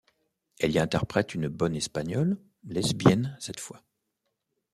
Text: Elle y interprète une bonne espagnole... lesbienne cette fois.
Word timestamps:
Elle 0.57 0.71
y 0.71 0.79
interprète 0.79 1.35
une 1.35 1.47
bonne 1.47 1.75
espagnole... 1.75 2.39
lesbienne 2.63 3.37
cette 3.39 3.59
fois. 3.59 3.83